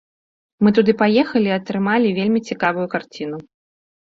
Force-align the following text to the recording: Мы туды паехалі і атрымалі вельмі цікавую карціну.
Мы 0.67 0.71
туды 0.77 0.95
паехалі 1.01 1.47
і 1.51 1.53
атрымалі 1.59 2.15
вельмі 2.21 2.39
цікавую 2.49 2.87
карціну. 2.95 3.37